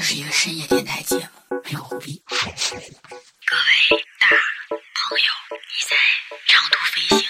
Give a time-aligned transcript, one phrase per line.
[0.00, 1.16] 这是一个深夜电台节
[1.50, 2.22] 目，没有胡逼。
[2.30, 2.42] 各位
[4.18, 4.28] 大
[4.96, 5.94] 朋友，你在
[6.48, 7.20] 长途飞行，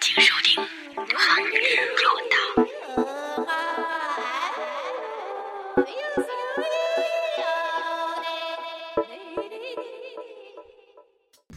[0.00, 0.60] 请收听
[1.16, 1.56] 《荒野
[2.02, 2.36] 有道》。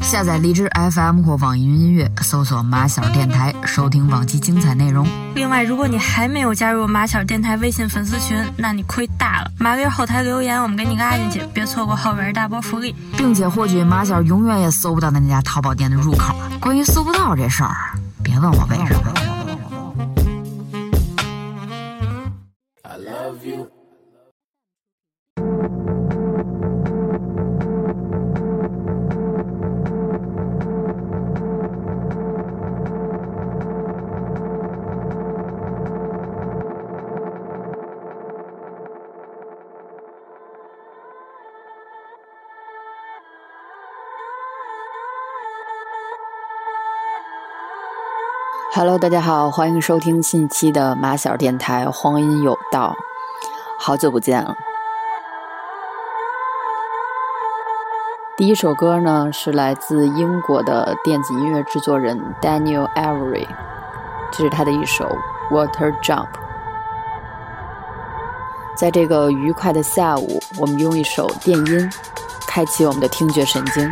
[0.03, 5.07] 下载荔枝 FM 或网易云音乐，搜索马小电台，收听往期精彩内容。
[5.33, 9.38] 另外，如果你还没有加入马小电台微信粉丝群，那你亏大
[9.69, 9.75] 了。
[9.75, 16.33] 马哥后台留言，我们给你拉进去，别错过后边大波福利，并且获取马小永远也搜不到的那家淘宝店的入口。
[16.59, 17.75] 关于搜不到这事儿，
[18.23, 19.08] 别问我为什么。
[48.79, 52.95] Hello，大家好，欢迎收听近期的马小电台《荒音有道》，
[53.77, 54.55] 好久不见了。
[58.37, 63.45] 第一首歌呢是来自英国的电子音乐制作人 Daniel Avery，
[64.31, 65.13] 这是他的一首
[65.53, 66.27] 《Water Jump》。
[68.77, 71.91] 在这个愉快的下午，我们用一首电音
[72.47, 73.91] 开启我们的听觉神经。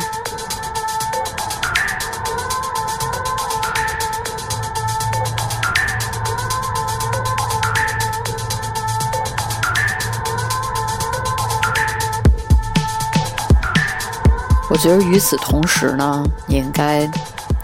[14.70, 17.06] 我觉得与此同时呢，你应该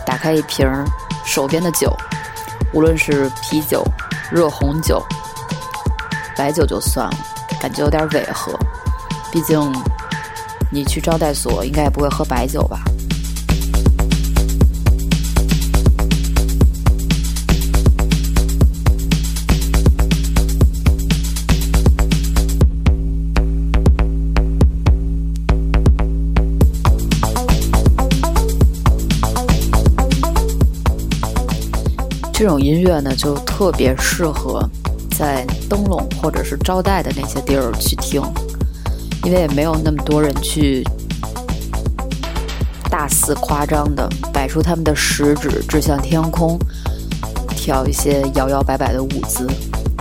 [0.06, 0.66] 打开一瓶
[1.24, 1.94] 手边的酒，
[2.72, 3.84] 无论是啤酒、
[4.30, 5.04] 热红酒、
[6.36, 7.16] 白酒就算了，
[7.60, 8.58] 感觉有点违和。
[9.30, 9.72] 毕竟
[10.70, 12.80] 你去招待所应该也不会喝白酒吧。
[32.44, 34.68] 这种音乐呢，就特别适合
[35.16, 38.20] 在灯笼或者是招待的那些地儿去听，
[39.22, 40.84] 因为也没有那么多人去
[42.90, 46.58] 大肆夸张的摆出他们的食指指向天空，
[47.56, 49.48] 跳一些摇摇摆摆的舞姿，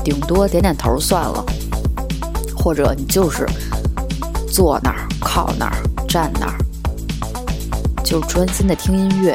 [0.03, 1.45] 顶多点点头算了，
[2.57, 3.47] 或者你就是
[4.51, 6.57] 坐那儿、靠那儿、站那儿，
[8.03, 9.33] 就专心的听音乐，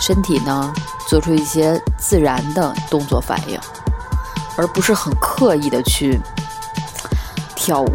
[0.00, 0.74] 身体呢。
[1.10, 3.58] 做出一些自然的动作反应，
[4.56, 6.20] 而不是很刻意的去
[7.56, 7.92] 跳舞。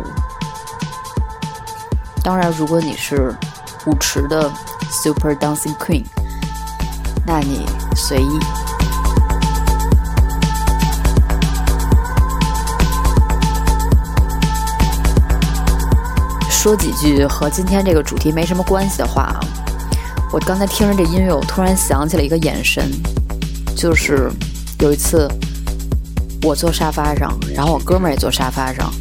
[2.22, 3.34] 当然，如果你是
[3.86, 4.52] 舞池的
[4.92, 6.03] Super Dancing Queen，
[7.26, 7.66] 那你
[7.96, 8.40] 随意。
[16.50, 19.40] 说几句和今天这个主题没什么关系的话啊。
[20.35, 22.91] 我刚才听着这音乐，我突然想起了一个眼神，
[23.73, 24.29] 就是
[24.79, 25.29] 有一次
[26.44, 28.94] 我坐沙发上，然后我哥们儿也坐沙发上，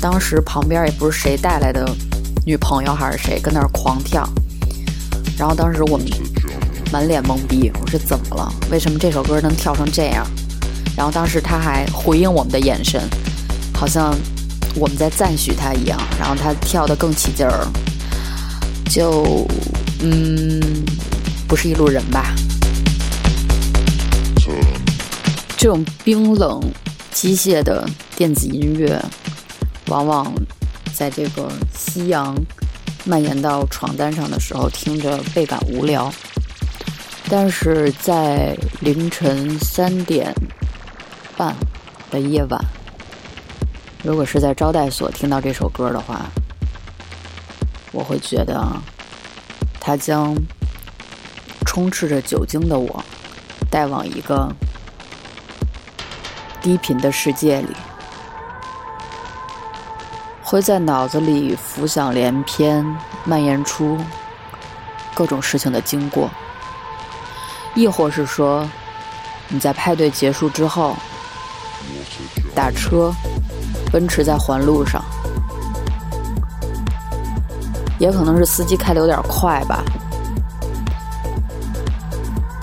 [0.00, 1.86] 当时旁边也不是谁带来的
[2.46, 4.26] 女朋友还是谁，跟那儿狂跳，
[5.36, 6.06] 然后当时我们
[6.90, 8.50] 满脸懵逼，我说怎么了？
[8.70, 10.26] 为什么这首歌能跳成这样？
[10.96, 13.06] 然后当时他还回应我们的眼神，
[13.74, 14.16] 好像
[14.74, 17.68] 我们在赞许他一样，然后他跳得更起劲儿，
[18.88, 19.46] 就。
[20.02, 20.60] 嗯，
[21.46, 22.34] 不是一路人吧？
[25.58, 26.58] 这种冰冷、
[27.12, 28.98] 机械的电子音乐，
[29.88, 30.32] 往往
[30.94, 32.34] 在这个夕阳
[33.04, 36.10] 蔓延到床单上的时候，听着倍感无聊。
[37.28, 40.34] 但是在凌晨三点
[41.36, 41.54] 半
[42.10, 42.58] 的夜晚，
[44.02, 46.24] 如果是在招待所听到这首歌的话，
[47.92, 48.66] 我会觉得。
[49.80, 50.36] 它将
[51.64, 53.02] 充斥着酒精的我
[53.70, 54.48] 带往一个
[56.60, 57.74] 低频的世界里，
[60.42, 62.84] 会在脑子里浮想联翩，
[63.24, 63.98] 蔓延出
[65.14, 66.30] 各种事情的经过，
[67.74, 68.68] 亦或是说
[69.48, 70.94] 你在派对结束之后
[72.54, 73.12] 打车
[73.90, 74.99] 奔驰在环路上。
[78.00, 79.84] 也可能是司机开的有点快吧。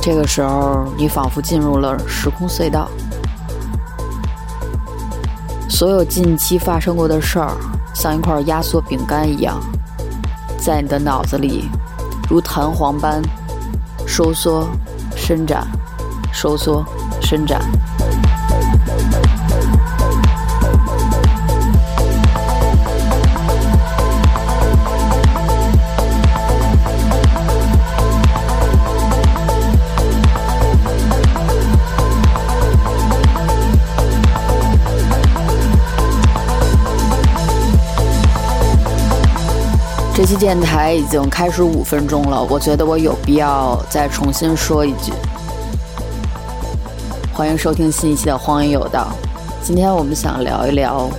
[0.01, 2.89] 这个时候，你仿佛进入了时空隧道，
[5.69, 7.51] 所有近期发生过的事儿，
[7.93, 9.59] 像一块压缩饼干一样，
[10.57, 11.69] 在你的脑子里
[12.29, 13.21] 如弹簧般
[14.07, 14.67] 收缩、
[15.15, 15.67] 伸展、
[16.33, 16.83] 收缩、
[17.21, 17.61] 伸展。
[40.27, 45.13] 期电台已经开始五分钟了，我觉得我有必要再重新说一句：
[47.31, 49.07] 欢迎收听新一期的《荒野有道》。
[49.65, 51.09] 今天我们想聊一聊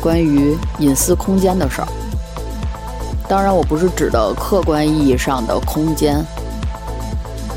[0.00, 1.86] 关于隐私空间的事儿。
[3.28, 6.20] 当然，我不是指的客观意义上的空间，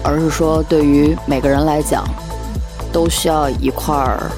[0.04, 2.08] 而是说对于每个人来讲，
[2.94, 4.30] 都需要一块儿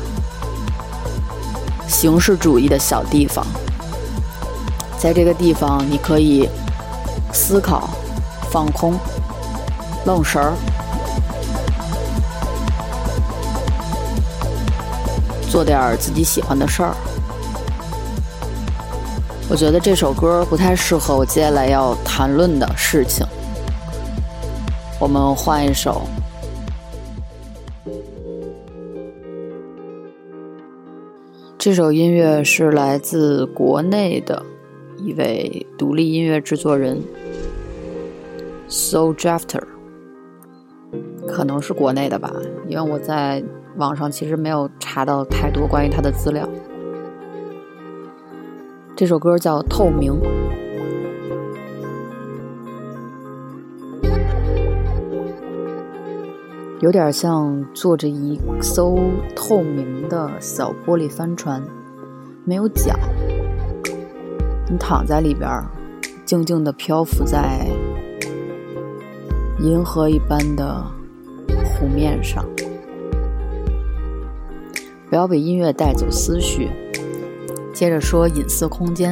[1.85, 3.45] 形式主义的小地方。
[5.01, 6.47] 在这个地方，你可以
[7.33, 7.89] 思考、
[8.51, 8.93] 放空、
[10.05, 10.53] 愣神儿，
[15.49, 16.95] 做点自己喜欢的事儿。
[19.49, 23.25] 我觉得这首歌不太适合我接下来要谈论的事情。
[24.99, 26.03] 我们换一首。
[31.57, 34.45] 这首音乐是来自国内的。
[35.03, 37.01] 一位独立音乐制作人
[38.69, 39.63] ，Soul Drafter，
[41.27, 42.31] 可能是国内的吧，
[42.67, 43.43] 因为我在
[43.77, 46.47] 网上其实没有查到太多关于他的资料。
[48.95, 50.13] 这首歌叫《透明》，
[56.81, 58.99] 有点像坐着一艘
[59.35, 61.63] 透明的小玻璃帆船，
[62.45, 62.95] 没有桨。
[64.71, 65.61] 你躺在里边，
[66.23, 67.67] 静静的漂浮在
[69.59, 70.81] 银河一般的
[71.65, 72.45] 湖面上。
[75.09, 76.69] 不要被音乐带走思绪。
[77.73, 79.11] 接着说隐私空间，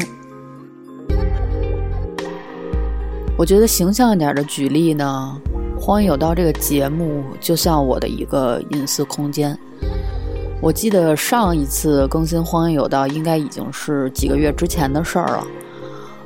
[3.38, 5.42] 我觉得形象一点的举例呢，
[5.78, 9.60] 《荒野有道》这个节目就像我的一个隐私空间。
[10.62, 15.48] 我记得上一次更新《荒野有道》应该已经是几个月之前的事儿了，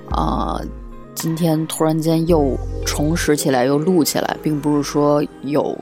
[0.10, 0.60] 啊，
[1.14, 5.78] 今天突然间又重拾起来，又录起来，并不是说有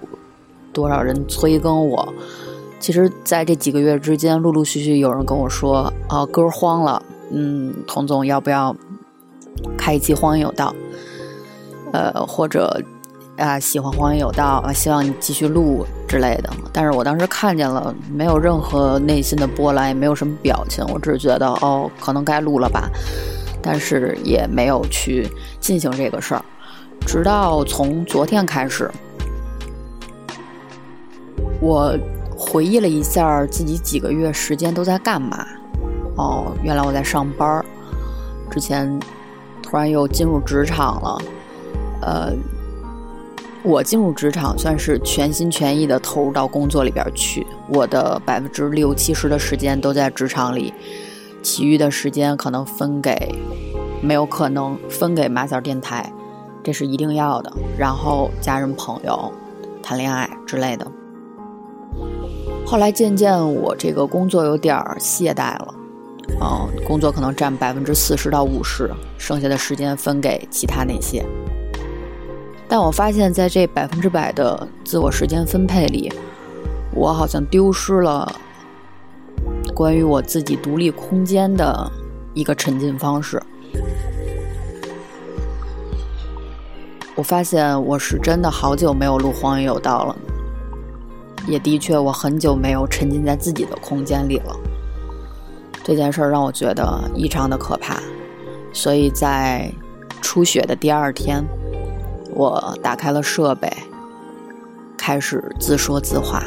[0.74, 2.14] 多少人催更我。
[2.80, 7.02] 其实，在这几个月之间，陆陆续续有人跟我说啊，歌荒了，
[7.32, 8.76] 嗯，童总要不要
[9.78, 10.76] 开一期《荒野有道》？
[11.94, 12.82] 呃，或者。
[13.38, 16.50] 啊，喜欢荒野有道啊，希望你继续录之类的。
[16.72, 22.88] 但是我当时看见了，没有任何内心的波澜，也没有什么表情，我只是觉得哦，可能该录了吧。
[23.64, 25.28] 但是也没有去
[25.60, 26.46] 进行这个事儿。
[27.06, 28.92] 直到从昨天开始，
[31.60, 31.98] 我
[32.38, 35.46] 回忆了一下自己几个月时间都在干嘛。
[36.16, 37.66] 哦，原来我在上班儿。
[38.52, 39.00] 之前
[39.64, 41.22] 突然又进入职场了，
[42.02, 42.34] 呃。
[43.64, 50.74] 我进入职场算是全心全意的投入到工作里边去，我的百分之六七十的时间都在职场里，
[51.44, 53.36] 其余的时间可能分给，
[54.02, 56.12] 没有可能分给马小电台，
[56.64, 57.54] 这是一定要的。
[57.78, 59.32] 然后家人朋友，
[59.84, 60.92] 谈恋爱之类的。
[62.66, 65.76] 后来渐渐我这个工作有点懈怠了，
[66.42, 68.90] 嗯，工作可能占百分之四十到五十，
[69.20, 71.24] 剩下的时间分给其他那些。
[72.72, 76.10] 但我发现，在这百分之百的自我时间分配里，
[76.96, 78.34] 我好像丢失了
[79.76, 81.92] 关于我自己独立空间的
[82.34, 83.44] 一个沉浸方式。
[87.14, 90.16] 我发现我是真的好久没有录《荒野有道》了，
[91.48, 94.56] 也的确我很久没有沉浸在自己的空间里了。
[95.84, 98.02] 这件事儿让我觉得异常的可怕，
[98.72, 99.70] 所以在
[100.22, 101.46] 初雪的第二天。
[102.34, 103.72] 我打开了设备，
[104.98, 106.44] 开始自说自话。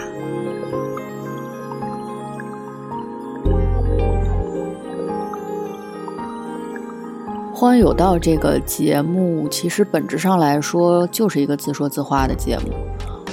[7.57, 12.71] 《荒有道》这个节目，其实本质上来说就是一个自说自话的节目。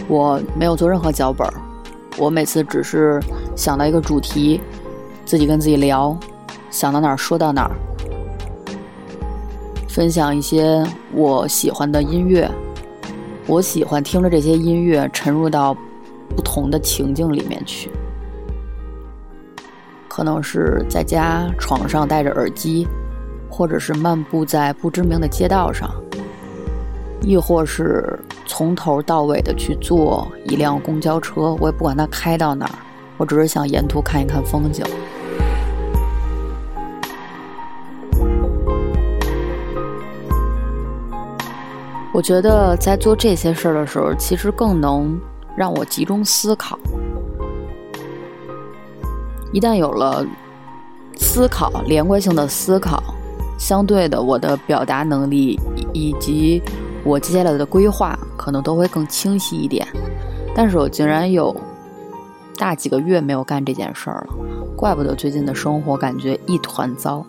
[0.08, 1.46] 我没有做任何脚本，
[2.18, 3.20] 我每次只是
[3.56, 4.62] 想到一个主题，
[5.26, 6.16] 自己跟自己聊，
[6.70, 7.72] 想到哪儿说到哪儿。
[9.92, 10.82] 分享一些
[11.14, 12.50] 我喜欢的音乐，
[13.46, 15.76] 我喜欢听着这些音乐，沉入到
[16.34, 17.92] 不同的情境里面去。
[20.08, 22.88] 可能是在家床上戴着耳机，
[23.50, 25.94] 或者是漫步在不知名的街道上，
[27.20, 32.80] 亦或是从头到尾的去坐一辆公交车，我也不管它开到哪儿，
[33.18, 34.86] 我只是想沿途看一看风景。
[42.14, 45.18] 我觉得在做这些事儿的时候，其实更能
[45.56, 46.78] 让我集中思考。
[49.54, 50.26] 一旦有了
[51.16, 53.02] 思考，连贯性的思考，
[53.58, 55.58] 相对的，我的表达能力
[55.94, 56.62] 以及
[57.06, 59.88] 我接下来的规划可能都会更清晰一点。
[60.54, 61.56] 但是我竟然有
[62.58, 64.34] 大几个月没有干这件事儿了，
[64.76, 67.26] 怪不得最近的生活感觉一团糟。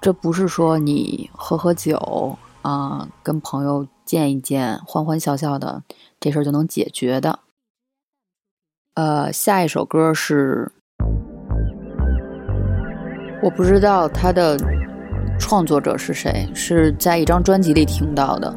[0.00, 5.84] 这不是说你喝喝酒啊，跟朋友见一见，欢欢笑笑的，
[6.18, 7.38] 这事儿就能解决的。
[8.94, 10.72] 呃，下一首歌是，
[13.40, 14.58] 我不知道他的
[15.38, 18.52] 创作者是谁，是在一张专辑里听到的。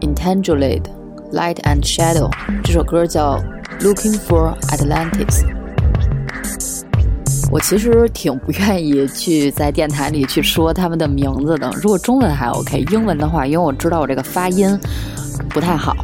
[0.00, 0.84] Intangulate
[1.32, 2.30] Light and Shadow
[2.62, 3.40] 这首歌叫
[3.80, 5.57] Looking for Atlantis。
[7.50, 11.70] 我其实挺不愿意去在电台里去说他们的名字的。
[11.82, 14.78] 如果中文还 OK，英文的话，因为我知道我这个发音
[15.48, 15.96] 不太好。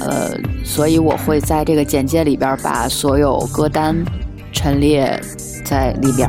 [0.00, 3.96] 呃，所以我会在这个简介里边把所有歌单
[4.52, 5.18] 陈列
[5.64, 6.28] 在里边。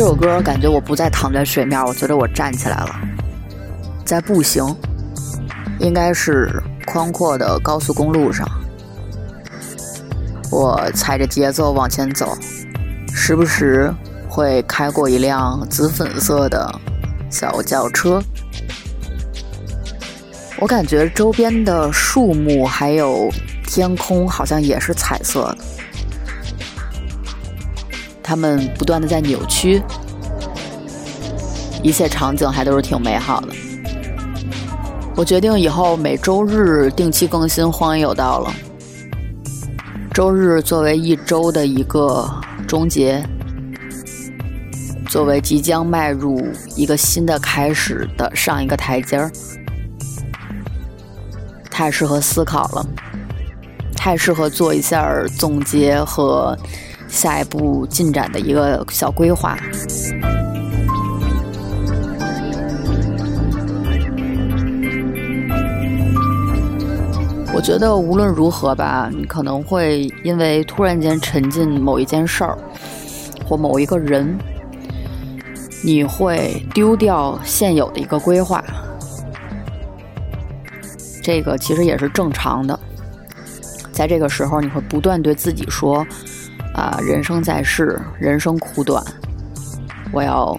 [0.00, 3.00] 这首歌感觉我不再躺在水面，我觉得我站起来了，
[4.02, 4.74] 在步行，
[5.78, 6.50] 应该是
[6.86, 8.48] 宽阔的高速公路上。
[10.50, 12.34] 我踩着节奏往前走，
[13.12, 13.92] 时不时
[14.26, 16.74] 会开过一辆紫粉色的
[17.30, 18.22] 小轿车。
[20.60, 23.28] 我感觉周边的树木还有
[23.66, 25.64] 天空好像也是彩色的，
[28.30, 29.82] 他们不断的在扭曲，
[31.82, 33.48] 一切场景还都是挺美好的。
[35.16, 38.54] 我决定以后每周日定期更新《荒野有道》了。
[40.14, 42.24] 周日作为一周的一个
[42.68, 43.20] 终结，
[45.08, 46.40] 作为即将迈入
[46.76, 49.32] 一个新的开始的上一个台阶儿，
[51.68, 52.86] 太适合思考了，
[53.96, 56.56] 太适合做一下总结和
[57.10, 59.58] 下一步进展的一个小规划。
[67.52, 72.56] 我觉得无论如何吧，你可能会因为突然间沉浸某一件事儿
[73.44, 74.38] 或某一个人，
[75.84, 78.64] 你会丢掉现有的一个规划。
[81.22, 82.78] 这个其实也是正常的。
[83.92, 86.06] 在这个时候，你会不断对自己说
[86.80, 89.04] ：“啊，人生在世，人生苦短，
[90.12, 90.58] 我要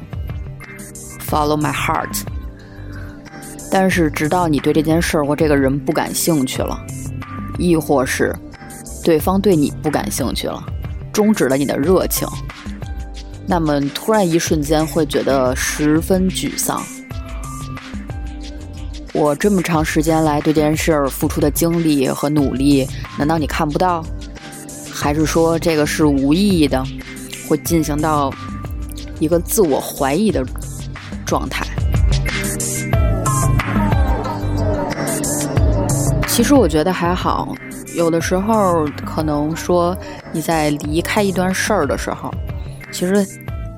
[1.28, 2.22] follow my heart。”
[3.72, 6.80] 但是，直到你对这件事或这个人不感兴趣了，
[7.58, 8.36] 亦或是
[9.04, 10.64] 对方对你不感兴趣了，
[11.12, 12.28] 终止了你的热情，
[13.48, 16.84] 那么突然一瞬间会觉得十分沮丧。
[19.12, 22.88] 我这么长时间来对这件事付出的精力和努力，
[23.18, 24.06] 难道你看不到？
[25.02, 26.84] 还是说这个是无意义的，
[27.50, 28.32] 会进行到
[29.20, 30.46] 一个自我怀疑的
[31.26, 31.66] 状态？
[36.28, 37.56] 其实我觉得还好，
[37.96, 39.98] 有的时候可能说
[40.32, 42.32] 你在离开一段事儿的时候，
[42.92, 43.26] 其实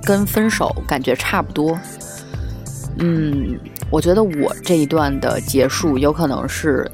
[0.04, 1.80] 跟分手感觉差不多。
[3.00, 3.58] 嗯，
[3.90, 6.90] 我觉得我这一段的结束有可能是，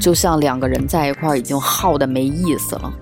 [0.00, 2.92] 就像两个人在一块儿已经耗的没意思了。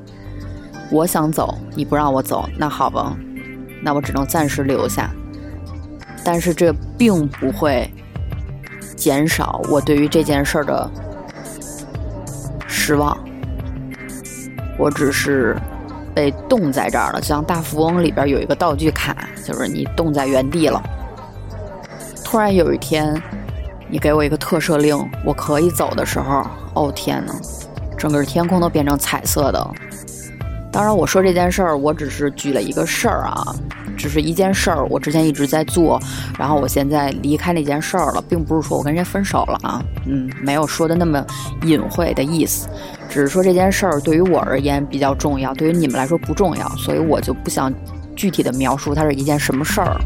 [0.90, 3.16] 我想走，你不让我走，那好吧，
[3.82, 5.10] 那我只能暂时留下。
[6.22, 7.90] 但是这并不会。
[8.96, 10.88] 减少我对于这件事的
[12.66, 13.18] 失望，
[14.78, 15.56] 我只是
[16.14, 20.80] 被冻在这儿了，就像大富翁里边有一个道具卡，就是你冻在原地了。
[22.24, 23.20] 突然有一天，
[23.90, 27.34] 你给我一个特赦令，我可以走的时候，哦天呐，
[27.96, 29.70] 整个天空都变成彩色的。
[30.72, 33.54] 当然，我说这件事儿，我只是举了一个事儿啊。
[33.96, 36.00] 只是一件事儿，我之前一直在做，
[36.36, 41.24] 然后我现在离开那件事儿了，并不是说我跟人家分手了啊，嗯，没有说的那么
[41.62, 42.68] 隐晦的意思，
[43.08, 47.72] 只是说这件事儿对于我而言比较重要，对于你们来说不重要，所以我就不想
[48.16, 49.96] 具体的描述它是一件什么事儿。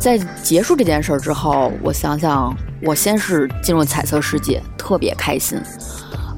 [0.00, 2.52] 在结束这件事儿之后，我想想，
[2.86, 5.60] 我先是进入彩色世界，特别开心。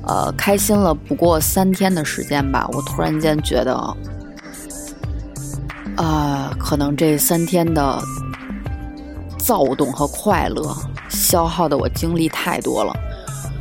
[0.06, 3.76] 呃，开心了不过三天的时间吧，我突然间觉得，
[5.96, 8.02] 啊，可能这三天的
[9.36, 10.74] 躁动和快乐
[11.10, 12.96] 消耗的我精力太多了。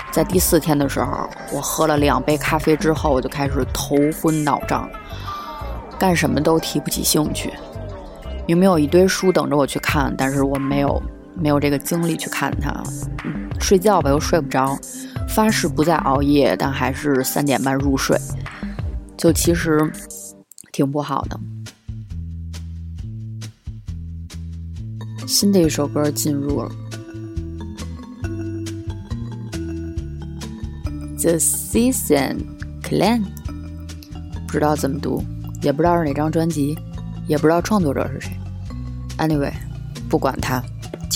[0.09, 4.89] 在第四天的时候，我喝了两杯咖啡之后，我就开始头昏脑胀，
[5.99, 7.51] 干什么都提不起兴趣。
[8.45, 11.03] 明明有一堆书等着我去看，但是我没有
[11.41, 12.73] 没有这个精力去看它。
[13.59, 14.77] 睡觉吧又睡不着，
[15.27, 18.17] 发誓不再熬夜，但还是三点半入睡，
[19.17, 19.91] 就其实
[20.71, 21.39] 挺不好的。
[25.25, 26.71] 新的一首歌进入了
[31.19, 32.37] ，The Season
[32.81, 33.23] Clan，
[34.47, 35.23] 不知道怎么读，
[35.61, 36.77] 也不知道是哪张专辑。
[37.27, 38.31] 也不知道创作者是谁。
[39.17, 39.51] Anyway，
[40.07, 40.63] 不管他，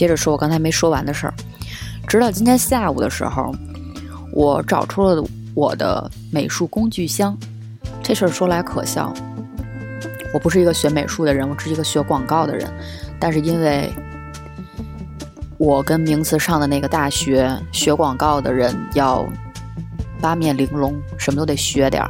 [0.02, 1.34] 接着说我刚才没说完的事儿。
[2.08, 3.54] 直到今天下午的时候，
[4.34, 7.38] 我找出了我的美术工具箱。
[8.02, 9.14] 这事儿说来可笑，
[10.34, 12.68] 我不是一个学美术的人，我是一个学广告的人。
[13.20, 13.94] 但是因为
[15.60, 19.24] 我跟名词上的那个大学学广告的人要
[20.20, 22.10] 八面玲珑，什么都得学点儿，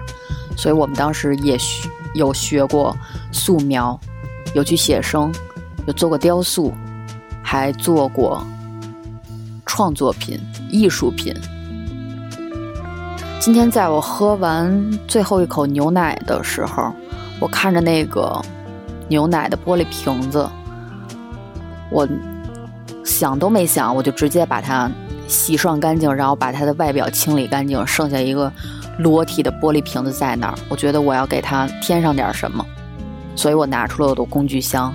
[0.56, 1.90] 所以我们当时也学。
[2.14, 2.96] 有学过
[3.34, 4.00] 素描，
[4.54, 5.30] 有去写生，
[5.88, 6.74] 有做过雕塑，
[7.52, 8.42] 还做过
[9.66, 10.40] 创作品、
[10.70, 11.36] 艺术品。
[13.42, 16.94] 今天在我喝完最后一口牛奶的时候，
[17.42, 18.42] 我看着那个
[19.10, 20.50] 牛奶的玻璃瓶子，
[21.90, 22.08] 我
[23.04, 24.90] 想都没想，我就直接把它
[25.28, 28.50] 洗涮干净，然后把它的外表清理干净，剩下一个。
[28.98, 32.66] 裸体的玻璃瓶子在那儿，我觉得我要给它添上点什么，
[33.36, 34.94] 所以我拿出了我的工具箱。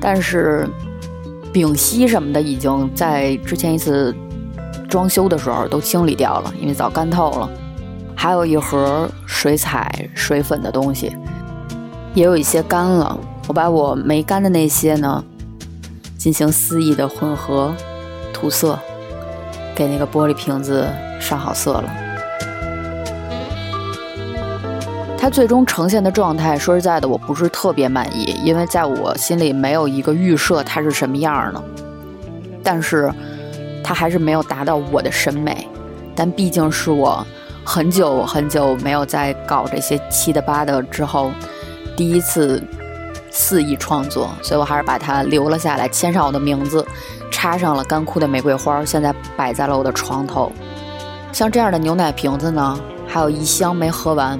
[0.00, 0.68] 但是
[1.54, 4.12] 丙烯什么的已经在之前一次
[4.88, 7.48] 装修的时候都清理掉了，因为早干透了。
[8.16, 11.16] 还有一盒水彩、水粉的东西，
[12.12, 13.16] 也有一些干了。
[13.46, 15.22] 我把我没干的那些呢，
[16.18, 17.72] 进行肆意的混合
[18.32, 18.76] 涂色，
[19.76, 20.88] 给那个玻璃瓶子
[21.20, 22.03] 上好色了。
[25.24, 31.64] 它最终呈现的状态，说实在的，我不是特别满意，因为在我心里没有一个预设它是什么样的。
[32.62, 33.10] 但是，
[33.82, 35.66] 它还是没有达到我的审美。
[36.14, 37.26] 但毕竟是我
[37.64, 41.30] 很久很久没有在搞这些七的八的之后，
[41.96, 42.62] 第一次
[43.30, 46.86] 肆意创作，所以我还是把它留了下来，签上我的名字，
[47.30, 50.52] 插上了干枯的玫瑰花，现在摆在了我的床头。
[51.32, 54.38] 像这样的牛奶瓶子呢，还有一箱没喝完。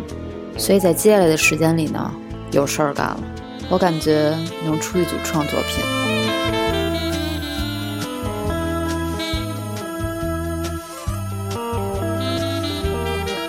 [0.57, 2.11] 所以在接下来的时间里呢，
[2.53, 3.21] 有事儿干了。
[3.69, 5.85] 我感觉能出一组创作品。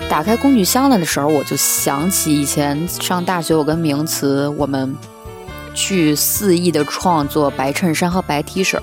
[0.09, 4.95] 打开工具箱的时候，我就想起以前上大学，我跟名词我们
[5.73, 8.79] 去肆意的创作白衬衫和白 T 恤，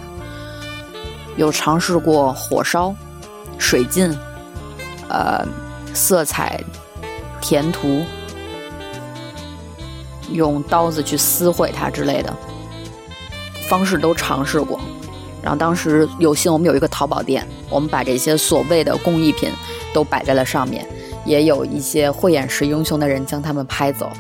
[1.37, 2.95] 有尝试过火烧、
[3.57, 4.15] 水浸、
[5.09, 5.47] 呃
[5.95, 6.63] 色彩。
[7.43, 8.03] 填涂，
[10.31, 12.35] 用刀子去撕毁它之类的
[13.69, 14.81] 方式都尝试过。
[15.43, 19.51] 然后当时有幸我们有一个淘宝店，我们把这些所谓的工艺品
[19.93, 20.87] 都摆在了上面，
[21.27, 24.11] 也有一些慧眼识英雄的人将他们拍走。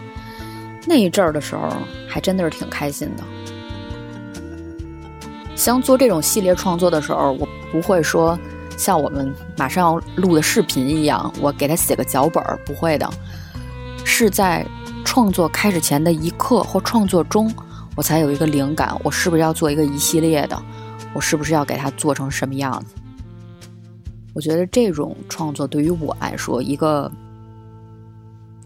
[0.84, 1.68] 那一阵儿的时候，
[2.08, 3.22] 还真的是挺开心的。
[5.54, 8.36] 像做这种系列创作的时候，我不会说。
[8.76, 13.08] 像我们马上要录的视频一样，我给他写个脚本儿，不会的，
[14.04, 14.66] 是在
[15.04, 17.52] 创作开始前的一刻或创作中，
[17.96, 20.60] 我才有一个灵感，我是不是要做一个一系列的？
[21.14, 22.94] 我是不是要给它做成什么样子？
[24.34, 27.12] 我觉得这种创作对于我来说，一个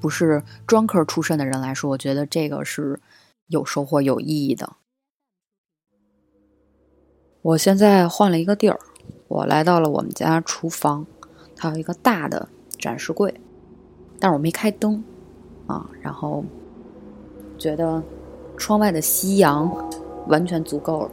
[0.01, 3.01] 不是专科出身的人来说，我觉得这个是
[3.49, 4.75] 有收获、有意义的。
[7.43, 8.79] 我现在换了一个地儿。
[9.29, 11.05] 我来到了我们家厨房，
[11.57, 13.35] 它有一个大的展示柜，
[14.21, 15.03] 但是我没开灯
[15.67, 15.89] 啊。
[16.01, 16.45] 然后
[17.59, 18.03] 觉得
[18.57, 19.71] 窗外的夕阳
[20.29, 21.11] 完全足够了。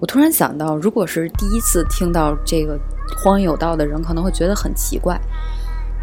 [0.00, 2.80] 我突然想到，如果是第一次听到这个
[3.22, 5.20] “荒有道”的人，可能会觉得很奇怪。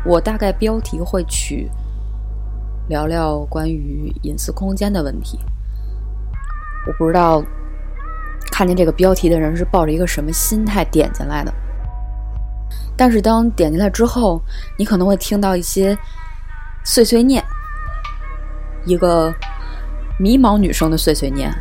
[0.06, 1.68] 我大概标题会取
[2.88, 5.40] 聊聊关于隐私空间的问题。
[6.88, 7.44] 我不知道
[8.52, 11.54] 看见这个标题的人是抱着一个什么心态点进来的，
[12.96, 14.42] 但是当点进来之后，
[14.78, 15.98] 你可能会听到一些
[16.84, 17.44] 碎碎念，
[18.86, 19.34] 一个
[20.18, 21.54] 迷茫女生的碎碎念。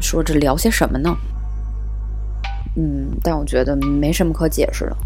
[0.00, 1.14] 说这聊些什么呢？
[2.76, 4.96] 嗯，但我觉得没什么可解释的。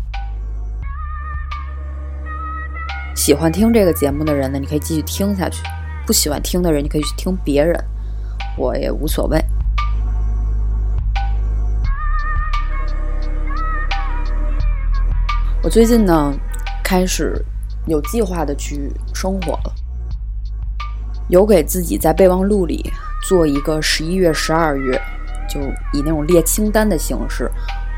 [3.16, 5.62] 喜欢听这个节目的人呢，你可以继续听下去；
[6.06, 7.82] 不喜欢听的人，你可以去听别人，
[8.56, 9.42] 我也无所谓。
[15.62, 16.34] 我最近呢，
[16.82, 17.40] 开始
[17.86, 19.74] 有计划的去生活了，
[21.28, 22.92] 有给自己在备忘录里
[23.28, 25.00] 做一个十一月、十二月，
[25.48, 25.60] 就
[25.92, 27.48] 以那种列清单的形式，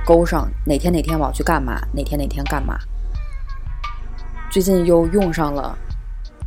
[0.04, 2.78] 勾上哪天哪天我要去干嘛，哪天哪天干嘛。
[4.50, 5.76] 最近又用上了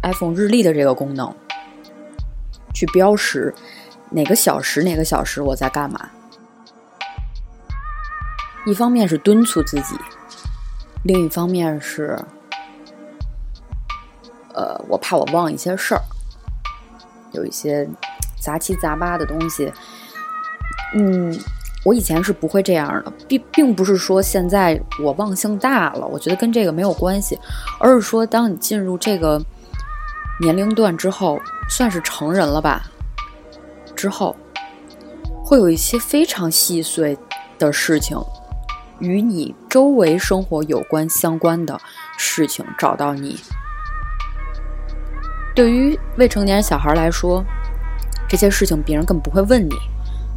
[0.03, 1.35] iPhone 日历的这个功能，
[2.75, 3.51] 去标识
[4.09, 6.09] 哪个小时哪个小时我在干嘛。
[8.65, 9.95] 一方面是敦促自己。
[11.03, 12.19] 另一方面是，
[14.53, 16.01] 呃，我怕我忘一些事儿，
[17.31, 17.87] 有一些
[18.41, 19.71] 杂七杂八的东西。
[20.95, 21.33] 嗯，
[21.85, 27.39] 我以前是不会这样的，并并不是说现在我忘性大了，我觉得跟这个没有关系，
[27.79, 29.41] 而是说当你进入这个
[30.41, 31.39] 年龄段之后，
[31.69, 32.83] 算是成人了吧，
[33.97, 34.33] 之后
[35.43, 37.17] 会有一些非常细碎
[37.59, 38.17] 的事情。
[38.99, 41.79] 与你周围生活有关相关的
[42.17, 43.39] 事情找到你。
[45.53, 47.45] 对于未成年小孩来说，
[48.27, 49.75] 这些事情别人根本不会问你，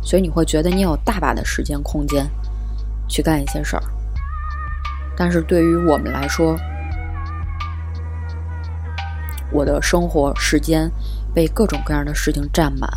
[0.02, 2.26] 所以你会觉得你有大把的时间空间
[3.08, 3.82] 去干一些事儿。
[5.16, 6.54] 但是对于我们来说，
[9.50, 10.90] 我的生活时间
[11.34, 12.90] 被各种各样的事情占满，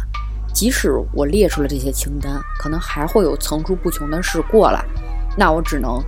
[0.54, 4.86] 即使我列出了这些清单，可能还会有层出不穷的事过来。
[5.36, 6.02] 那我只能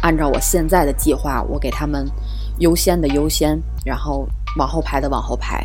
[0.00, 2.10] 按照我现在的计划，我给他们
[2.58, 5.62] 优先的优先，然后往后排的往后排。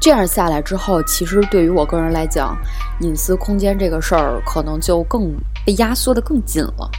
[0.00, 2.56] 这样下来之后，其实对于我个人来讲，
[3.00, 6.90] 隐私空间这个事儿可能就更被压缩的更紧了。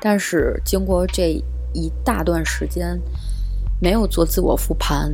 [0.00, 1.42] 但是经过这
[1.74, 2.98] 一大段时间
[3.80, 5.12] 没有做自我复盘、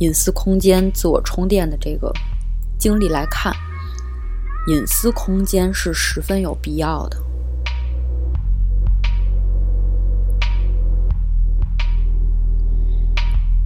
[0.00, 2.12] 隐私空间自我充电的这个
[2.78, 3.52] 经历来看。
[4.68, 7.16] 隐私空间是十分有必要的。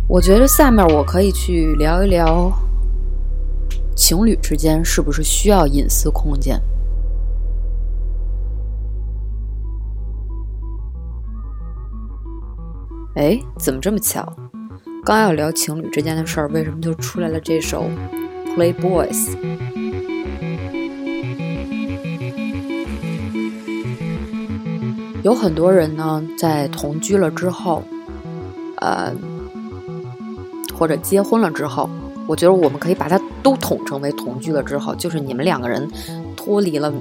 [0.06, 2.52] 我觉得下面我可以去聊一聊，
[3.96, 6.60] 情侣之间是不是需要隐私空间？
[13.14, 14.30] 哎，怎么这么巧？
[15.02, 17.84] 刚要聊情侣之间的事儿，为什么就出来了这首
[18.54, 19.10] 《Playboys》？
[25.22, 27.82] 有很多人呢，在同居了之后，
[28.76, 29.12] 呃，
[30.74, 31.88] 或者结婚了之后，
[32.26, 35.90] 我觉得我们可以把它都统称为同居了之后，就是你们两个人
[36.36, 36.92] 脱离了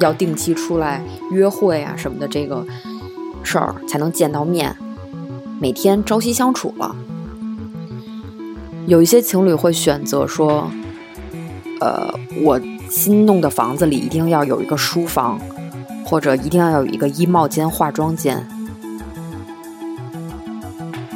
[0.00, 2.64] 要定期出来约会啊什么的这个
[3.42, 4.74] 事儿，才能见到面，
[5.60, 6.96] 每天朝夕相处了。
[8.86, 10.68] 有一些情侣会选择说，
[11.80, 15.38] 呃，我新弄的房子里一定要有一个书房。
[16.02, 18.44] 或者一定要有一个衣帽间、化妆间，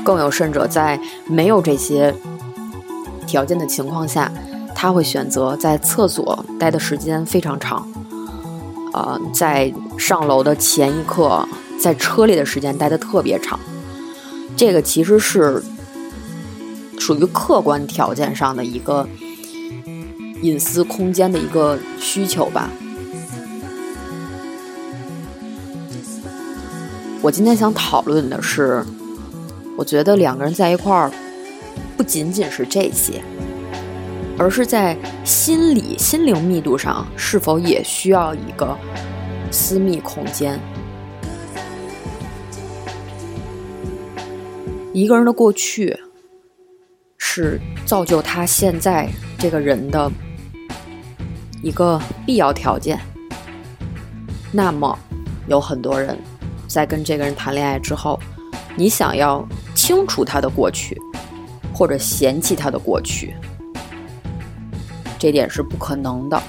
[0.04, 2.14] 更有甚者，在没有这些
[3.26, 4.30] 条件的情况下，
[4.72, 7.88] 他会选择在厕所待的时间非常长，
[8.92, 11.44] 呃，在上楼的前一刻，
[11.76, 13.58] 在车里的时间待的特别长。
[14.56, 15.62] 这个其实是
[16.98, 19.06] 属于客观条件上的一个
[20.42, 22.70] 隐私空间的一个需求吧。
[27.20, 28.84] 我今天想讨论的是，
[29.76, 31.10] 我觉得两个人在一块儿，
[31.96, 33.22] 不仅仅是这些，
[34.38, 38.76] 而是在心理心灵密度上，是否也需要一个
[39.50, 40.60] 私密空间？
[44.94, 45.98] 一个人的过去，
[47.18, 50.08] 是造就他现在这个人的
[51.64, 52.96] 一个必要条件。
[54.52, 54.96] 那么，
[55.48, 56.16] 有很多人。
[56.68, 58.18] 在跟这个人谈恋爱之后，
[58.76, 60.96] 你想要清除他的过去，
[61.72, 63.34] 或者嫌弃他的过去，
[65.18, 66.40] 这点是不可能的。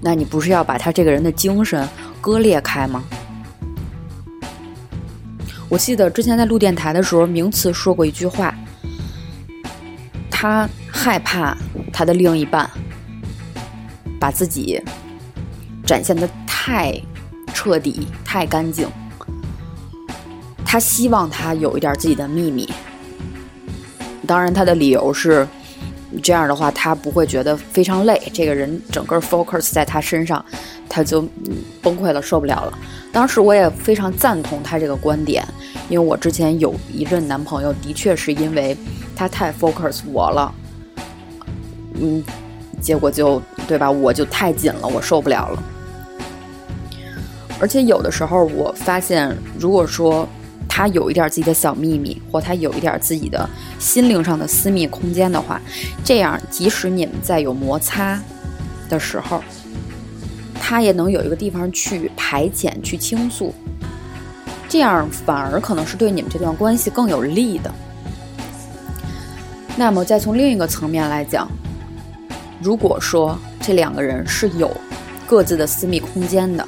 [0.00, 1.88] 那你不是要把他这个人的精神
[2.20, 3.02] 割裂开吗？
[5.68, 8.54] 我记得之前在录电台的时候，名词说过一句话，
[10.30, 11.56] 他害怕
[11.92, 12.68] 他的另一半
[14.18, 14.82] 把自己
[15.84, 16.98] 展现的太
[17.52, 18.88] 彻底、太干净。
[20.64, 22.68] 他希望他有一点自己的秘密，
[24.26, 25.46] 当然，他的理由是
[26.22, 30.44] 这样的话，他不会觉得非常累，这个人整个 focus 在他身上，
[30.88, 31.20] 他就
[31.82, 32.78] 崩溃了，受不了了。
[33.12, 35.46] 当时我也非常赞同他这个观点，
[35.88, 38.76] 因为我之前有一任男朋友，的确是因为
[39.14, 40.54] 他太 focus 我了，
[42.00, 42.24] 嗯，
[42.80, 45.62] 结果就对吧，我就太紧了，我受不了了。
[47.60, 50.28] 而且有的时候我发现，如果说
[50.78, 55.60] 他有一点自己的小秘密，或他有一点自己的心灵上的私密空间的话，
[56.04, 58.16] 这样即使你们在有摩擦
[58.88, 59.42] 的时候，
[60.60, 63.52] 他也能有一个地方去排遣、去倾诉，
[64.68, 67.74] 这样反而可能是对你们这段关系更有利的。
[69.76, 71.48] 那么，再从另一个层面来讲，
[72.62, 74.70] 如果说这两个人是有
[75.26, 76.64] 各自的私密空间的，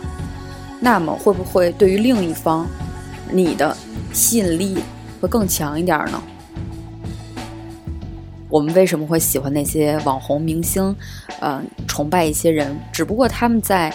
[0.81, 2.67] 那么会不会对于另一方，
[3.31, 3.77] 你的
[4.13, 4.79] 吸引力
[5.21, 6.23] 会更强一点呢？
[8.49, 10.95] 我们为什么会喜欢那些网红明星，
[11.41, 12.77] 呃，崇拜一些人？
[12.93, 13.95] 只不过他们在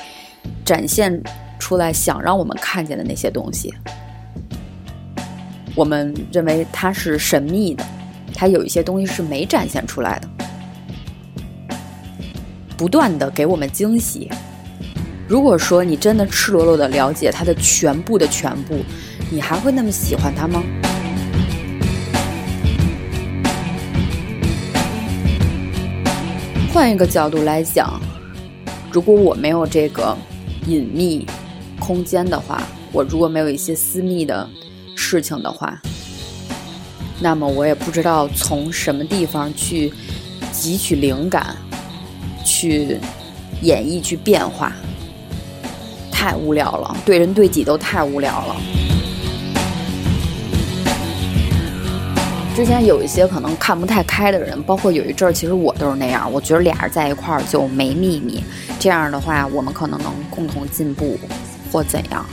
[0.63, 1.21] 展现
[1.59, 3.73] 出来想让我们看见的那些东西，
[5.75, 7.83] 我们认为它是神秘的，
[8.33, 11.75] 它有一些东西是没展现出来的，
[12.77, 14.31] 不断的给我们惊喜。
[15.27, 18.77] 如果说你真的赤裸裸的了解他的全部的全部，
[19.31, 20.63] 你还会那么喜欢他吗？
[26.73, 27.99] 换一个角度来讲，
[28.91, 30.15] 如果我没有这个
[30.67, 31.25] 隐秘
[31.79, 32.61] 空间的话，
[32.91, 34.49] 我如果没有一些私密的
[34.95, 35.81] 事情的话，
[37.19, 39.91] 那么我也不知道从什么地方去
[40.53, 41.55] 汲取灵感，
[42.45, 42.99] 去
[43.61, 44.73] 演绎，去变化。
[46.11, 48.55] 太无聊了，对人对己都太无聊了。
[52.55, 56.31] 之前有一些可能看不太开的人，包括有一阵儿，其实我都是那样。
[56.31, 58.41] 我觉得俩人在一块儿就没秘密，
[58.79, 61.19] 这样的话，我们可能能共同进步，
[61.69, 62.25] 或怎样。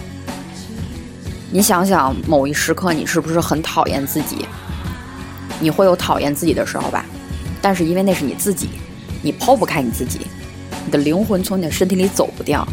[1.50, 4.46] 你想想，某一时刻，你是不是很讨厌自己？
[5.58, 7.04] 你会有讨厌自己的时候吧？
[7.61, 8.68] 但是因为那是你自己，
[9.22, 10.20] 你抛不开你自己，
[10.85, 12.64] 你的灵魂从你的身体里走不掉。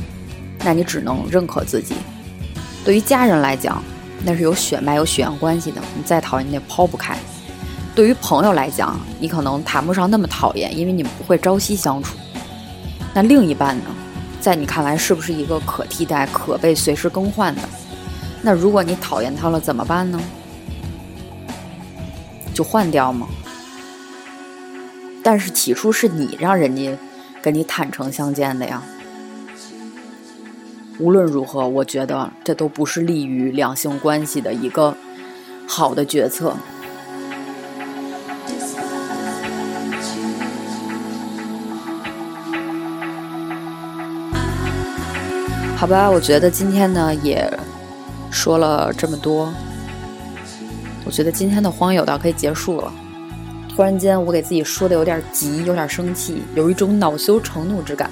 [0.63, 1.95] 那你只能认可自己。
[2.85, 3.83] 对于家人来讲，
[4.23, 7.17] 那是有血脉、有血缘关系的，你再讨厌你也抛不开。
[7.95, 12.15] 对于朋友来讲，你可能谈不上那么讨厌，因为你不会朝夕相处。
[13.13, 13.83] 那另一半呢，
[14.39, 17.61] 在你看来是不是一个可替代、可被随时更换的？
[18.41, 20.21] 那如果你讨厌他了，怎么办呢？
[22.53, 23.27] 就换掉吗？
[25.21, 26.97] 但是起初是你让人家
[27.41, 28.81] 跟你坦诚相见的呀。
[30.99, 34.95] 无论如何，我觉得这都不是利于两性关系的一个
[35.67, 36.55] 好的决策。
[45.79, 47.49] 好吧，我觉得今天呢也
[48.29, 49.49] 说了这么多，
[51.05, 52.91] 我觉得今天的荒友到可以结束了。
[53.69, 58.11] 突然间，我给自己说的有点急，有点生气，有一种恼羞成怒之感，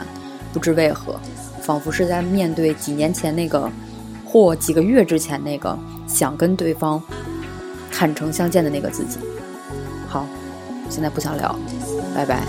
[0.53, 1.19] 不知为何。
[1.61, 3.69] 仿佛是在面对几年前那个，
[4.25, 5.77] 或几个月之前那个
[6.07, 7.03] 想跟对方
[7.91, 9.19] 坦诚相见的那个自己。
[10.07, 10.25] 好，
[10.89, 11.53] 现在不想聊，
[12.15, 12.47] 拜拜。